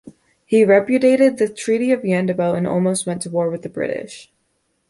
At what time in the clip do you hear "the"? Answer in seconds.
1.37-1.47, 3.61-3.69